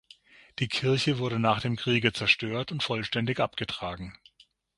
Die 0.57 0.67
Kirche 0.67 1.19
wurde 1.19 1.37
nach 1.37 1.61
dem 1.61 1.75
Kriege 1.75 2.11
zerstört 2.11 2.71
und 2.71 2.81
vollständig 2.81 3.39
abgetragen. 3.39 4.17